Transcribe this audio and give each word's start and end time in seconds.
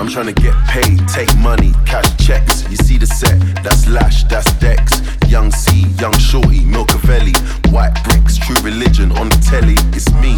I'm 0.00 0.08
trying 0.08 0.26
to 0.26 0.32
get 0.32 0.54
paid, 0.66 1.06
take 1.06 1.34
money, 1.38 1.72
cash 1.86 2.16
checks. 2.16 2.68
You 2.68 2.76
see 2.76 2.98
the 2.98 3.06
set, 3.06 3.38
that's 3.62 3.86
Lash, 3.86 4.24
that's 4.24 4.52
Dex. 4.54 5.02
Young 5.28 5.52
C, 5.52 5.86
Young 6.00 6.18
Shorty, 6.18 6.60
Milkavelli. 6.60 7.36
White 7.72 7.94
bricks, 8.02 8.36
true 8.36 8.56
religion 8.62 9.12
on 9.12 9.28
the 9.28 9.36
telly. 9.36 9.76
It's 9.94 10.10
me. 10.14 10.34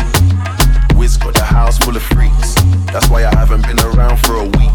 Wiz 0.98 1.16
got 1.16 1.34
the 1.34 1.44
house 1.44 1.78
full 1.78 1.96
of 1.96 2.02
freaks. 2.02 2.54
That's 2.92 3.08
why 3.08 3.24
I 3.24 3.34
haven't 3.34 3.62
been 3.66 3.80
around 3.80 4.18
for 4.18 4.34
a 4.34 4.44
week. 4.44 4.74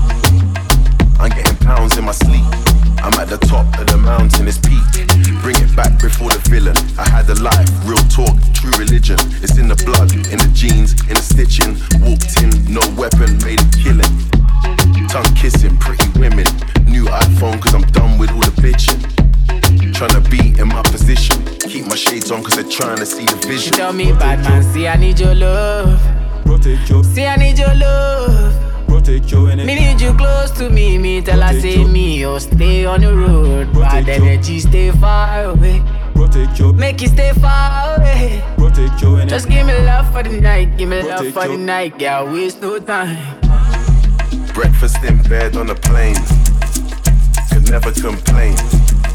I'm 1.20 1.30
getting 1.30 1.58
pounds 1.58 1.96
in 1.98 2.06
my 2.06 2.12
sleep. 2.12 2.73
I'm 3.04 3.14
at 3.20 3.28
the 3.28 3.38
top 3.38 3.68
of 3.80 3.88
the 3.88 3.98
mountain, 3.98 4.48
it's 4.48 4.58
peak. 4.58 4.80
Bring 5.44 5.58
it 5.60 5.76
back 5.76 6.00
before 6.00 6.32
the 6.32 6.40
villain. 6.50 6.78
I 6.98 7.04
had 7.10 7.28
a 7.30 7.36
life, 7.44 7.68
real 7.84 8.00
talk, 8.08 8.32
true 8.56 8.72
religion. 8.80 9.20
It's 9.44 9.58
in 9.58 9.68
the 9.68 9.76
blood, 9.84 10.12
in 10.32 10.40
the 10.40 10.50
jeans, 10.56 10.96
in 11.12 11.16
the 11.20 11.26
stitching. 11.26 11.76
Walked 12.00 12.40
in, 12.40 12.52
no 12.72 12.80
weapon, 12.96 13.36
made 13.44 13.60
a 13.60 13.68
killing. 13.76 14.08
Tongue 15.12 15.28
kissing, 15.36 15.76
pretty 15.78 16.08
women. 16.18 16.48
New 16.88 17.06
iPhone, 17.12 17.60
cause 17.62 17.76
I'm 17.76 17.84
done 17.92 18.18
with 18.18 18.32
all 18.32 18.40
the 18.42 18.56
bitching. 18.64 19.00
Tryna 19.92 20.24
be 20.32 20.56
in 20.60 20.70
my 20.70 20.82
position. 20.84 21.44
Keep 21.68 21.88
my 21.88 21.96
shades 21.96 22.32
on, 22.32 22.42
cause 22.44 22.56
they're 22.56 22.72
trying 22.72 22.98
to 22.98 23.06
see 23.06 23.26
the 23.26 23.38
She 23.44 23.48
vision. 23.48 23.74
tell 23.74 23.92
me, 23.94 24.12
bad 24.14 24.40
man, 24.48 24.64
see 24.64 24.88
I 24.88 24.96
need 24.96 25.20
your 25.20 25.36
love. 25.36 26.00
Protect 26.46 26.90
your, 26.90 27.04
See 27.04 27.26
I 27.26 27.36
need 27.36 27.60
your 27.60 27.74
love. 27.76 28.73
Protect 28.94 29.32
your 29.32 29.50
energy. 29.50 29.66
Me 29.68 29.76
need 29.76 30.02
you 30.02 30.14
close 30.14 30.52
to 30.52 30.70
me. 30.70 30.98
Me 30.98 31.22
tell 31.22 31.42
her 31.42 31.60
say 31.60 31.84
me, 31.84 32.26
oh 32.26 32.38
stay 32.38 32.86
on 32.86 33.02
the 33.02 33.14
road. 33.16 33.74
Bad 33.74 34.06
Protect 34.06 34.20
your- 34.20 34.28
energy, 34.28 34.60
stay 34.60 34.92
far 34.92 35.46
away. 35.46 35.82
Protect 36.14 36.60
your, 36.60 36.74
Make 36.74 37.02
it 37.02 37.10
stay 37.10 37.32
far 37.34 37.96
away. 37.98 38.44
protect 38.58 39.02
your 39.02 39.16
energy. 39.16 39.30
Just 39.30 39.50
give 39.50 39.66
me 39.66 39.74
love 39.86 40.12
for 40.14 40.24
the 40.24 40.40
night, 40.40 40.78
give 40.78 40.90
me 40.90 41.02
love 41.02 41.18
Protect 41.18 41.34
for 41.34 41.48
the 41.48 41.58
night, 41.58 41.98
girl. 41.98 42.26
Waste 42.32 42.62
no 42.62 42.80
time. 42.80 43.18
Breakfast 44.54 45.04
in 45.04 45.22
bed 45.24 45.56
on 45.58 45.70
a 45.70 45.76
plane. 45.76 46.16
Could 47.52 47.70
never 47.70 47.92
complain. 47.92 48.56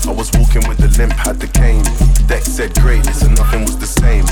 I 0.07 0.13
was 0.13 0.31
walking 0.35 0.67
with 0.69 0.79
the 0.79 0.91
limp, 0.99 1.13
had 1.13 1.39
the 1.39 1.47
cane. 1.47 1.85
Deck 2.27 2.43
said 2.43 2.75
greatness 2.81 3.23
and 3.23 3.37
nothing 3.37 3.63
was 3.65 3.79
the 3.79 3.87
same. 3.87 4.25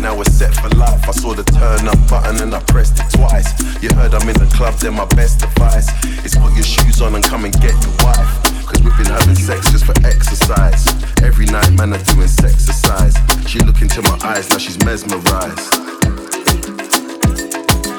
Now 0.00 0.16
we're 0.16 0.24
set 0.24 0.54
for 0.54 0.68
life. 0.76 1.08
I 1.08 1.12
saw 1.12 1.34
the 1.34 1.44
turn 1.44 1.88
up 1.88 1.98
button 2.08 2.42
and 2.42 2.54
I 2.54 2.60
pressed 2.64 2.98
it 2.98 3.10
twice. 3.10 3.48
You 3.82 3.90
heard 3.94 4.14
I'm 4.14 4.28
in 4.28 4.38
the 4.38 4.50
club, 4.54 4.74
then 4.74 4.94
my 4.94 5.06
best 5.16 5.42
advice 5.42 5.88
is 6.24 6.34
put 6.34 6.52
your 6.54 6.64
shoes 6.64 7.00
on 7.00 7.14
and 7.14 7.24
come 7.24 7.44
and 7.44 7.54
get 7.60 7.74
your 7.84 7.94
wife. 8.04 8.30
Cause 8.66 8.82
we've 8.82 8.96
been 8.96 9.06
having 9.06 9.34
sex 9.34 9.70
just 9.70 9.84
for 9.84 9.94
exercise. 10.04 10.86
Every 11.22 11.46
night, 11.46 11.70
man, 11.72 11.92
I'm 11.92 12.02
doing 12.04 12.28
sex 12.28 12.56
exercise. 12.66 13.14
She 13.48 13.60
look 13.60 13.80
into 13.80 14.02
my 14.02 14.18
eyes, 14.22 14.50
now 14.50 14.58
she's 14.58 14.78
mesmerized. 14.84 15.74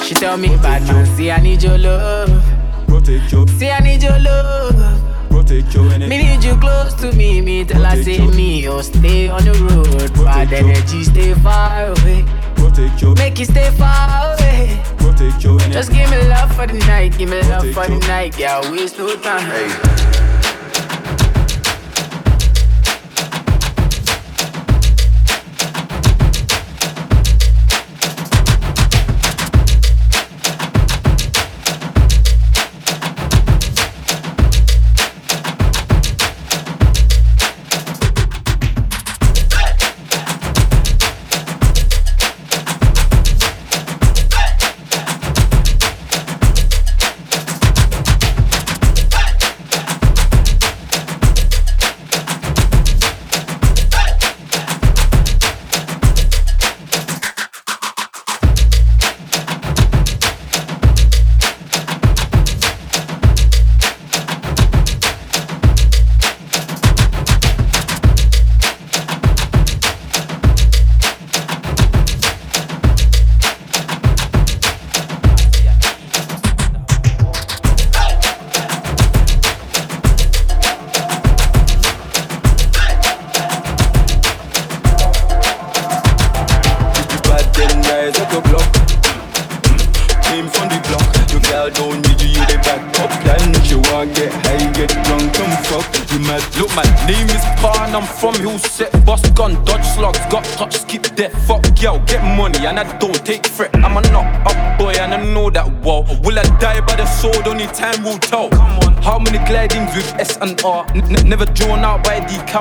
She 0.03 0.15
tell 0.15 0.37
me, 0.37 0.49
bad 0.57 0.83
man, 0.83 1.05
see 1.15 1.31
I 1.31 1.39
need 1.39 1.63
your 1.63 1.77
love. 1.77 2.43
Protect 2.87 3.31
your, 3.31 3.47
See 3.47 3.69
I 3.69 3.79
need 3.79 4.03
your 4.03 4.19
love. 4.19 5.06
Protect 5.37 5.73
your 5.73 5.91
energy. 5.91 6.09
Me 6.09 6.17
need 6.23 6.43
you 6.43 6.55
close 6.57 6.93
to 6.95 7.11
me. 7.13 7.41
Me 7.41 7.63
tell 7.63 7.83
her 7.83 8.03
say 8.03 8.25
me, 8.27 8.67
oh 8.67 8.81
stay 8.81 9.29
on 9.29 9.43
the 9.45 9.53
road. 9.53 10.13
Bad 10.25 10.49
Protect 10.49 10.67
energy, 10.67 11.03
stay 11.03 11.33
far 11.35 11.87
away. 11.87 12.25
Protect 12.55 13.01
your, 13.01 13.15
Make 13.15 13.39
it 13.39 13.47
stay 13.47 13.69
far 13.71 14.33
away. 14.33 14.81
protect 14.97 15.43
your 15.43 15.59
energy. 15.61 15.73
Just 15.73 15.91
give 15.91 16.09
me 16.09 16.17
love 16.27 16.53
for 16.55 16.67
the 16.67 16.79
night, 16.79 17.17
give 17.17 17.29
me 17.29 17.41
love 17.43 17.69
for 17.71 17.87
the 17.87 17.99
night, 18.07 18.37
yeah. 18.37 18.59
Waste 18.71 18.97
no 18.97 19.15
time. 19.17 19.41
Hey. 19.41 20.06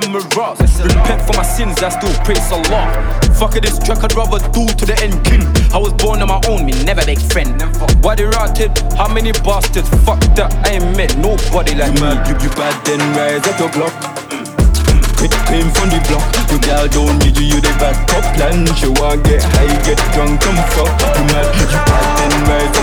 Cameras. 0.00 0.80
Repent 0.80 1.22
for 1.22 1.32
my 1.36 1.42
sins, 1.42 1.82
I 1.82 1.88
still 1.88 2.12
praise 2.24 2.50
Allah. 2.52 2.84
Fuck 3.38 3.56
it, 3.56 3.62
this 3.62 3.78
track, 3.78 4.04
I'd 4.04 4.14
rather 4.14 4.38
do 4.52 4.66
to 4.66 4.84
the 4.84 4.96
end 5.02 5.24
king. 5.24 5.42
I 5.72 5.78
was 5.78 5.92
born 5.94 6.20
on 6.22 6.28
my 6.28 6.40
own, 6.48 6.64
me 6.64 6.72
never 6.84 7.04
make 7.06 7.18
friend. 7.20 7.56
Why 8.04 8.14
they 8.14 8.24
rotted? 8.24 8.72
How 8.96 9.08
many 9.12 9.32
bastards? 9.32 9.88
Fuck 10.04 10.20
that, 10.36 10.52
I 10.66 10.76
ain't 10.76 10.96
met 10.96 11.16
nobody 11.18 11.74
like 11.74 11.92
You 11.96 12.00
me. 12.00 12.12
mad? 12.12 12.28
You, 12.28 12.34
you 12.44 12.50
bad 12.56 12.74
then 12.84 13.00
rise 13.16 13.44
up 13.48 13.58
your 13.60 13.72
block. 13.72 13.92
Ca- 15.16 15.44
Came 15.48 15.70
from 15.72 15.88
the 15.88 16.00
block. 16.12 16.24
Your 16.52 16.60
girl 16.60 16.86
don't 16.92 17.16
need 17.24 17.36
you, 17.40 17.56
you 17.56 17.60
the 17.60 17.72
back 17.80 17.96
up 18.14 18.24
plan. 18.36 18.66
She 18.76 18.88
want 19.00 19.24
get 19.24 19.42
high, 19.42 19.72
get 19.86 19.98
drunk, 20.12 20.40
come 20.44 20.60
fuck. 20.76 20.92
You 20.92 21.24
mad? 21.32 21.48
You 21.56 21.66
bad 21.72 22.04
then 22.20 22.34
rise 22.46 22.75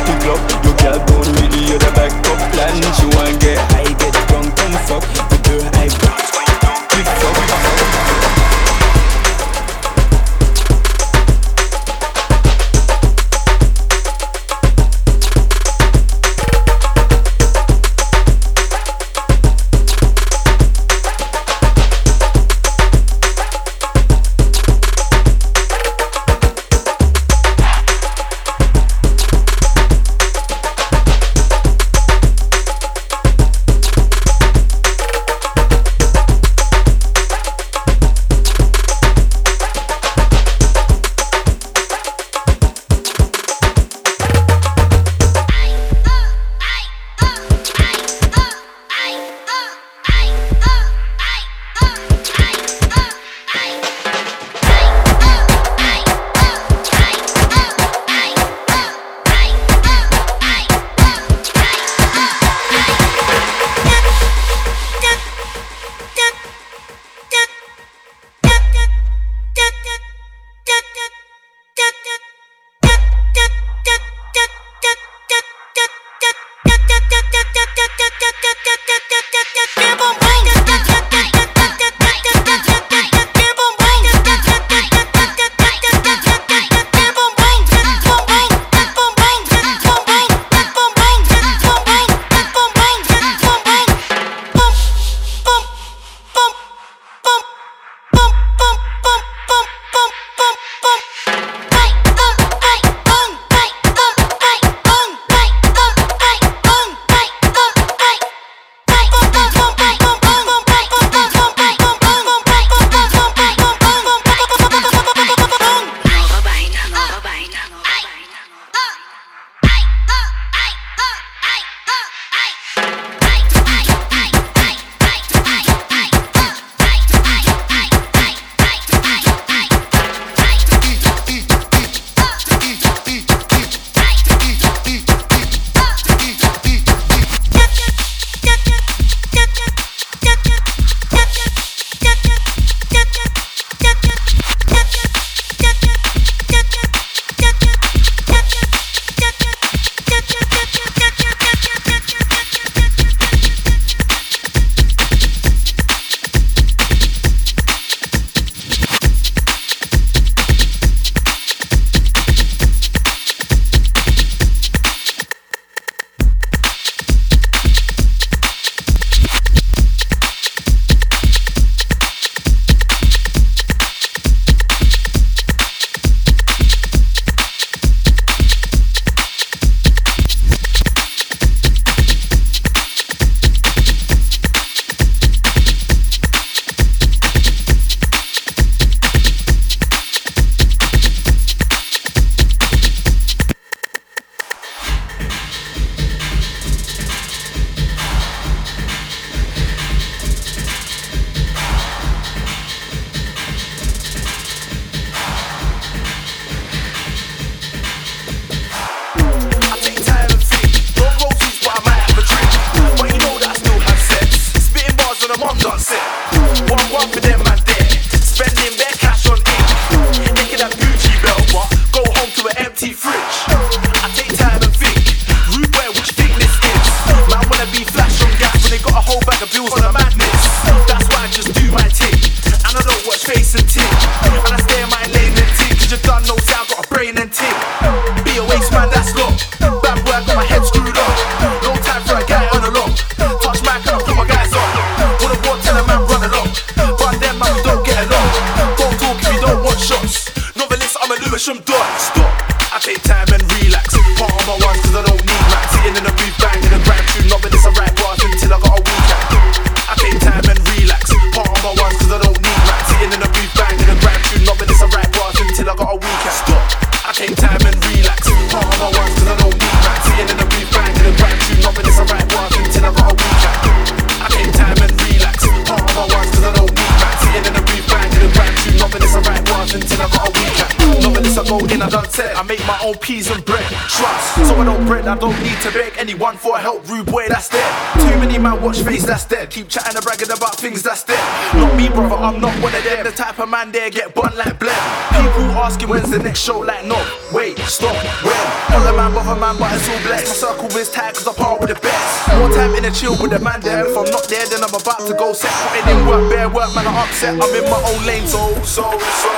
my 282.68 282.80
own 282.84 282.96
peas 282.98 283.30
and 283.30 283.44
bread. 283.46 283.66
Trust. 283.90 284.36
So 284.48 284.56
I 284.56 284.66
don't 284.66 284.86
bread, 284.86 285.08
I 285.08 285.18
don't 285.18 285.38
need 285.44 285.60
to 285.62 285.72
beg 285.72 285.94
anyone 285.98 286.38
for 286.38 286.58
help. 286.58 286.88
Rude 286.90 287.06
boy, 287.06 287.28
that's 287.28 287.50
dead. 287.50 287.70
Too 288.00 288.18
many 288.20 288.38
man 288.38 288.62
watch 288.62 288.82
face, 288.82 289.06
that's 289.06 289.26
dead. 289.26 289.50
Keep 289.50 289.70
chatting 289.70 289.96
and 289.96 290.04
bragging 290.04 290.32
about 290.32 290.56
things, 290.56 290.82
that's 290.84 291.04
dead. 291.04 291.20
Not 291.56 291.76
me, 291.76 291.90
brother, 291.90 292.16
I'm 292.16 292.40
not 292.40 292.54
one 292.62 292.74
of 292.74 292.84
them. 292.84 293.04
The 293.04 293.12
type 293.12 293.40
of 293.40 293.50
man 293.50 293.72
there 293.72 293.90
get 293.90 294.14
bun 294.14 294.36
like 294.38 294.60
bled. 294.60 294.76
People 295.12 295.52
asking 295.60 295.90
when's 295.90 296.10
the 296.10 296.20
next 296.20 296.40
show, 296.40 296.60
like 296.60 296.86
no. 296.86 297.00
Wait, 297.32 297.58
stop, 297.60 297.96
when? 298.24 298.36
All 298.74 298.88
a 298.88 298.94
man, 298.96 299.12
brother 299.12 299.40
man, 299.40 299.56
but 299.60 299.74
it's 299.76 299.88
all 299.90 300.02
blessed. 300.04 300.28
My 300.28 300.36
circle 300.48 300.78
is 300.78 300.92
tight 300.92 301.16
cause 301.16 301.28
I 301.28 301.34
part 301.34 301.60
with 301.60 301.70
the 301.70 301.80
best. 301.80 302.28
More 302.38 302.50
time 302.50 302.76
in 302.76 302.86
a 302.86 302.92
chill 302.92 303.16
with 303.22 303.32
the 303.32 303.40
man 303.40 303.62
there. 303.62 303.86
If 303.86 303.98
I'm 303.98 304.10
not 304.10 304.28
there, 304.28 304.46
then 304.48 304.64
I'm 304.64 304.74
about 304.74 305.06
to 305.08 305.14
go 305.14 305.34
set. 305.34 305.52
Putting 305.70 305.98
in 305.98 306.08
work, 306.08 306.30
bare 306.32 306.50
work, 306.50 306.74
man, 306.76 306.88
I'm 306.88 306.96
upset. 306.96 307.36
I'm 307.36 307.56
in 307.56 307.70
my 307.70 307.82
own 307.92 308.06
lane, 308.06 308.28
so, 308.28 308.54
so, 308.64 308.84
so. 308.98 309.30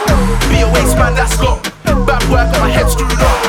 Be 0.49 0.61
a 0.61 0.71
waste 0.71 0.97
man, 0.97 1.13
that's 1.15 1.37
gone. 1.37 1.74
Bad 2.05 2.21
work, 2.29 2.47
got 2.53 2.61
my 2.61 2.69
head 2.69 2.87
screwed 2.89 3.11
up. 3.17 3.39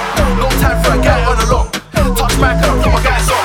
No 0.40 0.48
time 0.64 0.80
for 0.82 0.96
a 0.96 1.00
guy 1.02 1.20
on 1.28 1.36
a 1.36 1.46
lock. 1.52 1.72
Touch 1.92 2.36
my 2.40 2.56
car, 2.56 2.72
put 2.80 2.92
my 2.92 3.02
guys 3.04 3.28
on. 3.28 3.44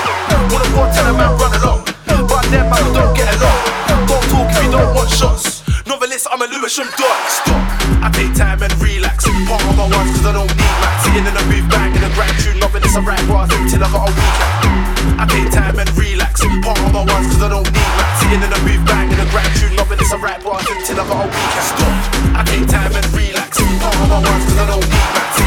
Wanna 0.52 0.72
go 0.72 0.88
tell 0.96 1.08
a 1.08 1.14
man 1.14 1.36
run 1.36 1.52
along. 1.60 1.84
But 2.08 2.46
them 2.48 2.72
man 2.72 2.86
don't 2.96 3.12
get 3.16 3.28
along. 3.36 3.60
Don't 4.08 4.24
talk 4.32 4.48
if 4.48 4.64
you 4.64 4.72
don't 4.72 4.96
want 4.96 5.10
shots. 5.12 5.68
Novelist, 5.86 6.28
I'm 6.32 6.42
a 6.42 6.48
Lewisham 6.48 6.88
dog. 6.96 7.20
Stop. 7.28 7.60
I 8.00 8.10
take 8.16 8.34
time 8.36 8.64
and 8.64 8.72
relax. 8.80 9.28
Part 9.28 9.64
of 9.68 9.76
my 9.76 9.88
ones 9.92 10.16
cause 10.16 10.26
I 10.26 10.32
don't 10.32 10.48
need 10.48 10.76
max. 10.80 11.04
Sitting 11.04 11.28
in 11.28 11.34
the 11.36 11.44
booth, 11.52 11.68
banging 11.68 12.04
a 12.08 12.12
grand 12.16 12.36
tune. 12.40 12.60
Novelist, 12.64 12.96
I 12.96 13.02
write 13.04 13.26
bars 13.28 13.52
until 13.52 13.84
I 13.84 13.92
got 13.92 14.08
a 14.08 14.12
weekend. 14.16 15.20
I 15.20 15.28
take 15.28 15.52
time 15.52 15.76
and 15.76 15.92
relax. 16.00 16.40
Part 16.64 16.80
of 16.80 16.94
my 16.96 17.04
ones 17.04 17.28
cause 17.36 17.44
I 17.44 17.50
don't 17.52 17.68
need 17.68 17.92
max. 18.00 18.24
Sitting 18.24 18.40
in 18.40 18.48
the 18.48 18.60
booth, 18.64 18.84
banging 18.88 19.20
a 19.20 19.28
grand 19.28 19.52
tune. 19.60 19.76
Novelist, 19.76 20.14
I 20.14 20.18
write 20.24 20.40
bars 20.40 20.64
until 20.72 21.04
I 21.04 21.04
got 21.04 21.20
a 21.20 21.28
weekend. 21.28 21.68
Stop. 21.68 21.96
I 22.32 22.42
take 22.48 22.68
time 22.72 22.96
and 22.96 23.08
relax. 23.12 23.60
Part 23.60 23.98
of 23.98 24.08
my 24.08 24.24
ones 24.24 24.46
cause 24.48 24.60
I 24.62 24.66
don't 24.72 24.88
need 24.88 25.01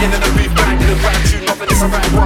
in 0.04 0.20
the 0.20 0.30
booth, 0.36 0.54
banging 0.54 0.90
a 0.90 0.96
grand 1.00 1.24
tune. 1.28 1.44
Novelist, 1.46 1.82
I 1.82 1.86
write 1.88 2.12
bars 2.12 2.12
until 2.12 2.23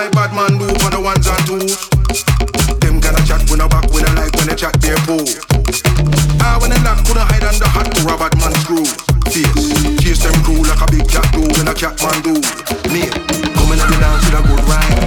like 0.00 0.12
Batman 0.12 0.56
do 0.56 0.64
on 0.64 0.90
the 0.92 1.00
ones 1.00 1.26
and 1.28 1.44
twos? 1.44 1.76
Them 2.80 3.00
gonna 3.00 3.20
chat 3.26 3.44
when 3.50 3.60
I 3.60 3.68
back 3.68 3.84
when 3.92 4.04
I 4.08 4.12
like 4.16 4.34
when 4.36 4.48
I 4.48 4.54
chat 4.56 4.72
bare 4.80 4.96
pool. 5.04 5.28
Ah, 6.40 6.56
when 6.60 6.72
I 6.72 6.80
lock 6.80 7.04
couldn't 7.04 7.28
hide 7.28 7.44
under 7.44 7.68
hat 7.68 7.92
to 7.92 8.02
a 8.08 8.16
Batman 8.16 8.54
screw. 8.64 8.84
Face, 9.28 10.00
chase 10.00 10.22
them 10.24 10.36
crew 10.42 10.64
like 10.64 10.80
a 10.80 10.86
big 10.90 11.06
cat 11.06 11.28
do 11.32 11.42
when 11.52 11.68
a 11.68 11.74
cat 11.74 12.00
man 12.00 12.16
do. 12.24 12.32
Me, 12.88 13.12
coming 13.52 13.80
at 13.80 13.88
the 13.92 13.96
dance 14.00 14.24
with 14.24 14.40
a 14.40 14.42
good 14.48 14.64
rhyme. 14.64 14.99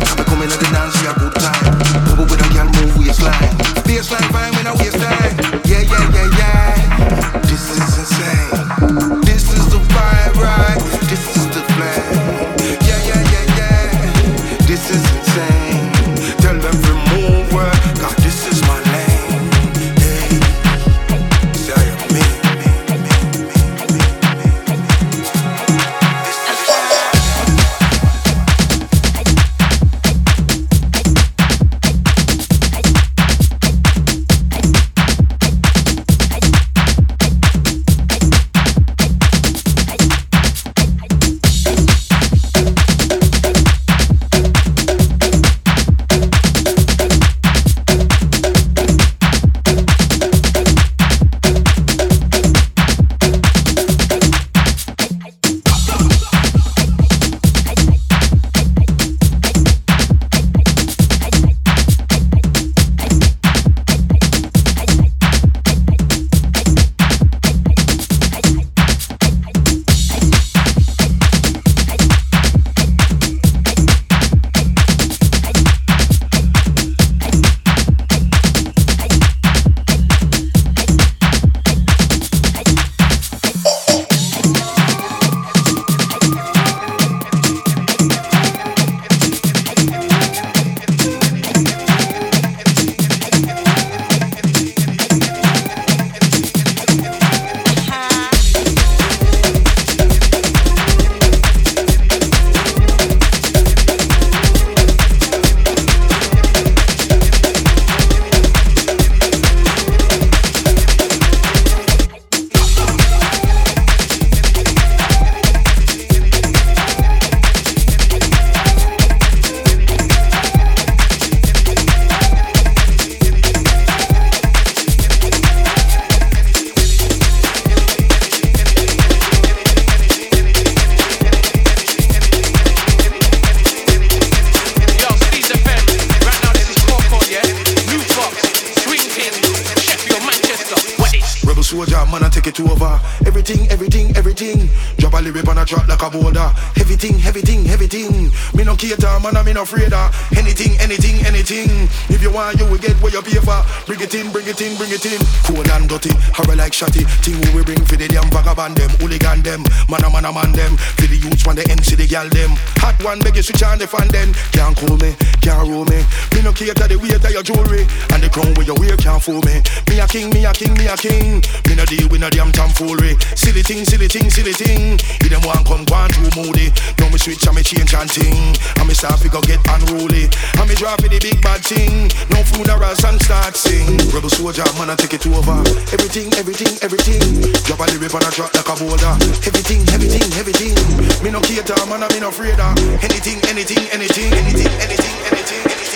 Me 149.54 149.60
no 149.60 149.64
afraid 149.64 149.94
of 149.94 150.10
anything, 150.38 150.74
anything, 150.80 151.26
anything. 151.26 151.70
If 152.10 152.22
you 152.22 152.32
want, 152.32 152.58
you 152.58 152.66
will 152.66 152.78
get 152.78 152.98
what 153.02 153.14
you 153.14 153.22
pay 153.22 153.38
for. 153.38 153.62
Bring 153.86 154.02
it 154.02 154.14
in, 154.16 154.32
bring 154.32 154.48
it 154.48 154.60
in, 154.62 154.76
bring 154.78 154.90
it 154.90 155.06
in. 155.06 155.22
Cool 155.46 155.62
and 155.62 155.88
dirty, 155.88 156.10
horror 156.34 156.56
like 156.56 156.74
shotty. 156.74 157.06
Thing 157.22 157.38
we 157.54 157.64
bring 157.64 157.84
for 157.86 157.96
the 157.96 158.08
damn 158.08 158.30
vagabond 158.30 158.78
them, 158.78 158.90
hooligan 158.98 159.42
them, 159.44 159.64
man 159.90 160.04
a 160.04 160.10
man 160.10 160.26
a 160.26 160.32
man 160.34 160.52
them. 160.54 160.78
For 160.98 161.06
the 161.06 161.18
youths 161.18 161.46
when 161.46 161.56
the 161.56 161.64
NC 161.64 161.98
the 161.98 162.08
gal 162.08 162.28
them. 162.30 162.52
Hot 162.82 162.98
one, 163.04 163.20
beg 163.20 163.36
you 163.36 163.44
switch 163.44 163.62
on 163.64 163.78
the 163.78 163.88
fan 163.88 164.08
then. 164.10 164.34
Can't 164.52 164.76
call 164.76 164.98
me, 164.98 165.14
can't 165.44 165.68
roll 165.68 165.86
me. 165.86 166.00
Me 166.34 166.40
no 166.42 166.52
cater 166.56 166.88
the 166.88 166.96
weight 166.96 167.20
of 167.20 167.32
your 167.32 167.44
jewelry 167.44 167.84
and 168.16 168.24
the 168.24 168.30
crown 168.32 168.56
where 168.56 168.66
you 168.66 168.76
wear 168.80 168.96
can't 168.96 169.20
fool 169.20 169.44
me. 169.44 169.60
Me 169.92 170.00
a 170.00 170.08
king, 170.08 170.32
me 170.32 170.48
a 170.48 170.52
king, 170.56 170.72
me 170.80 170.88
a 170.88 170.96
king. 170.96 171.44
Me 171.68 171.76
no 171.76 171.84
deal 171.84 172.08
with 172.08 172.24
no 172.24 172.30
damn 172.32 172.52
tomfoolery. 172.52 173.20
Silly 173.36 173.62
thing, 173.62 173.84
silly 173.84 174.08
thing, 174.08 174.32
silly 174.32 174.56
thing. 174.56 174.96
If 175.20 175.28
them 175.28 175.44
want 175.44 175.68
come 175.68 175.84
go 175.84 176.00
too 176.16 176.32
moody. 176.40 176.72
Now 176.98 177.12
me 177.12 177.20
switch 177.20 177.44
and 177.44 177.56
me 177.56 177.64
change 177.64 177.94
and 177.94 178.10
ting. 178.10 178.56
And 178.80 178.88
me 178.88 178.96
start 178.96 179.20
figure 179.20 179.44
get 179.44 179.60
unruly. 179.68 180.32
And 180.60 180.66
me 180.68 180.76
drop 180.80 181.04
the 181.04 181.20
big 181.20 181.40
bad 181.44 181.60
thing. 181.60 182.08
No 182.32 182.40
funerals 182.48 183.04
and 183.04 183.20
start 183.20 183.60
sing. 183.60 184.00
Rebel 184.16 184.32
soldier, 184.32 184.68
man, 184.80 184.90
I 184.90 184.96
take 184.96 185.20
it 185.20 185.28
over. 185.28 185.60
Everything, 185.92 186.32
everything, 186.40 186.72
everything. 186.80 187.22
Drop 187.68 187.84
a 187.84 187.86
lyric 187.92 188.16
and 188.16 188.24
I 188.24 188.32
drop 188.32 188.52
like 188.56 188.70
a 188.72 188.76
boulder. 188.80 189.14
Everything, 189.44 189.84
everything, 189.92 190.28
everything. 190.40 190.76
Me 191.20 191.30
no 191.32 191.44
cater, 191.44 191.78
man, 191.92 192.04
I 192.04 192.08
me 192.12 192.20
no 192.20 192.32
afraid 192.34 192.60
of 192.60 192.78
anything, 193.04 193.38
anything, 193.50 193.84
anything, 193.92 194.34
anything, 194.34 194.34
anything, 194.34 194.72
anything, 194.82 195.33
anything, 195.44 195.72
anything, 195.72 195.93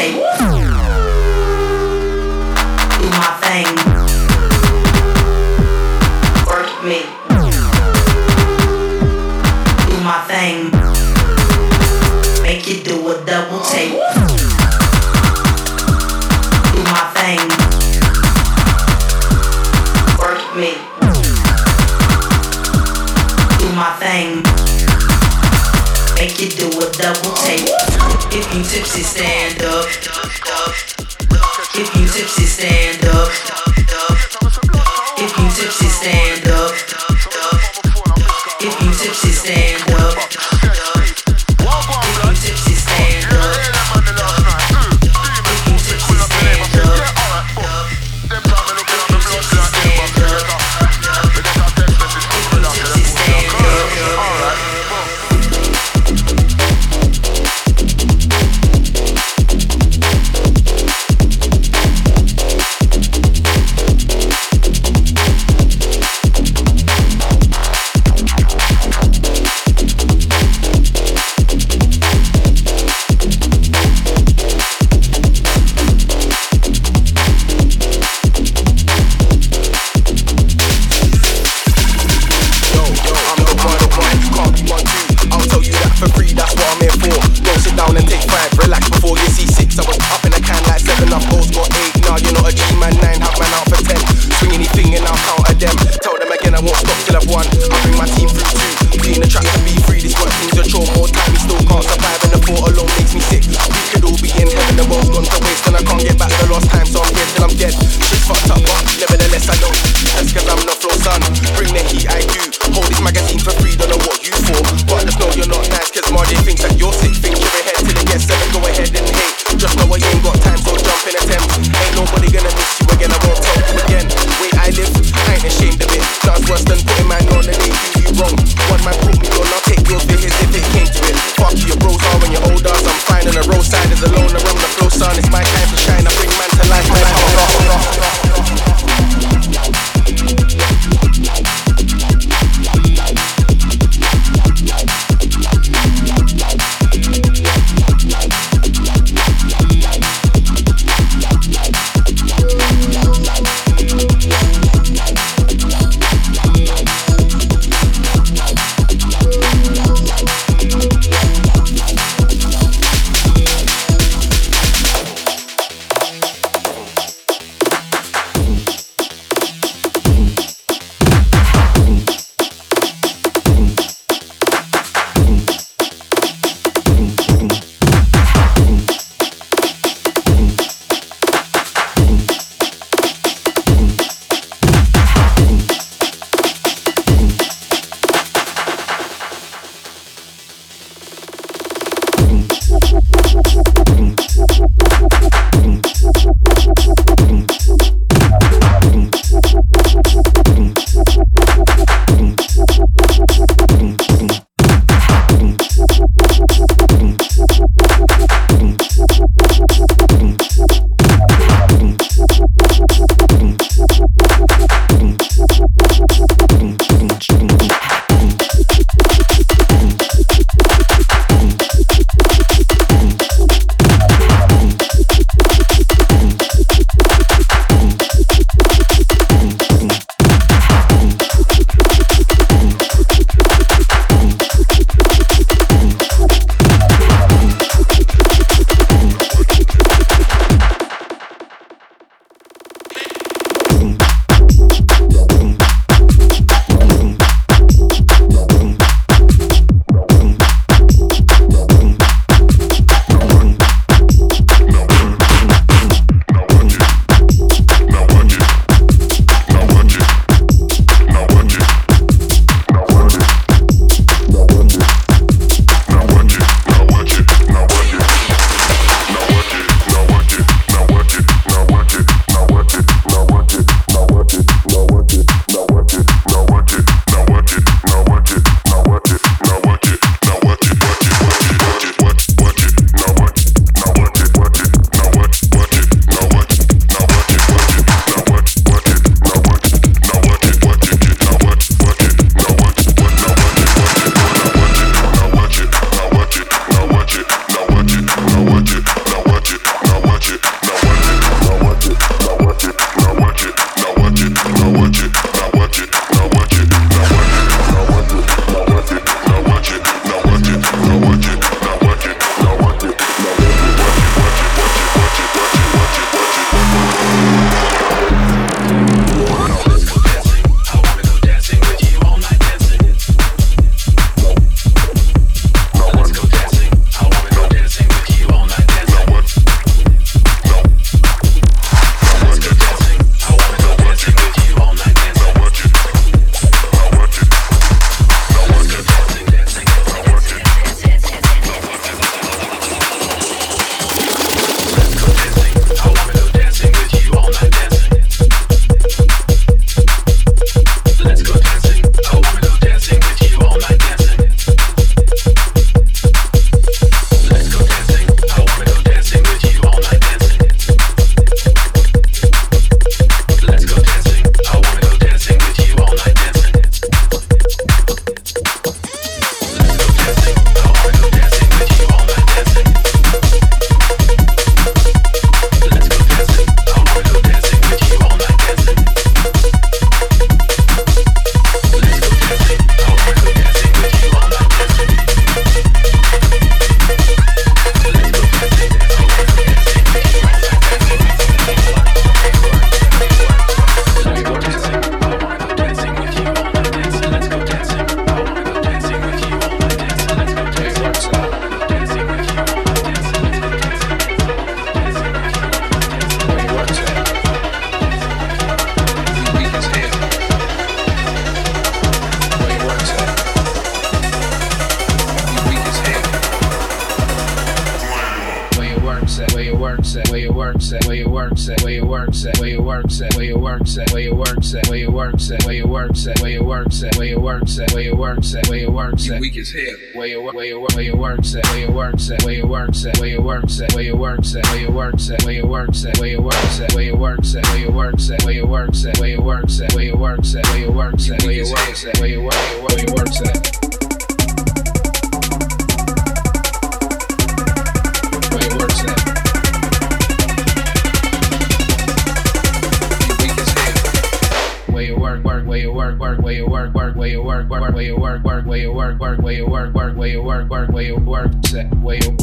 Yo, 0.00 0.39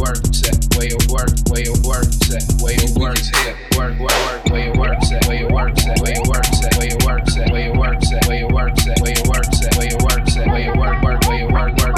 work 0.07 0.33
set, 0.33 0.55
way 0.77 0.87
of 0.87 1.03
work, 1.11 1.35
way 1.51 1.63
of 1.67 1.83
work 1.83 2.07
set, 2.23 2.43
way 2.63 2.75
of 2.79 2.95
work 2.95 3.17
set, 3.17 3.55
work, 3.75 3.99
work, 3.99 4.09
work, 4.09 4.45
way 4.45 4.69
of 4.69 4.77
work 4.77 5.03
set, 5.03 5.27
way 5.27 5.43
of 5.43 5.51
work 5.51 5.77
set, 5.79 5.99
way 5.99 6.13
of 6.15 6.27
work 6.27 6.45
set, 6.45 6.77
way 6.79 6.91
of 6.95 7.03
work 7.03 7.27
set, 7.27 7.51
way 7.51 7.67
of 7.67 7.75
work 7.75 7.99
set, 8.01 8.27
way 8.27 8.41
of 8.41 8.51
work 8.51 8.77
set, 8.77 9.01
way 9.01 9.11
of 9.11 9.27
work 9.27 9.45
set, 9.51 9.77
way 9.77 9.87
of 9.91 10.01
work 10.01 10.27
set, 10.29 10.47
way 10.47 10.67
of 10.67 10.75
work, 10.77 11.03
work, 11.03 11.27
way 11.27 11.41
of 11.41 11.51
work, 11.51 11.75
work. 11.79 11.96